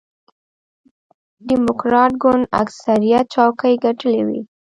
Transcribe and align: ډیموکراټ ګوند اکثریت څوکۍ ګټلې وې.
ډیموکراټ 1.47 2.11
ګوند 2.23 2.43
اکثریت 2.61 3.25
څوکۍ 3.33 3.73
ګټلې 3.85 4.21
وې. 4.27 4.41